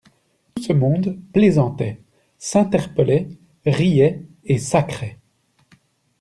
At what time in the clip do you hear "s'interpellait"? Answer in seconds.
2.39-3.29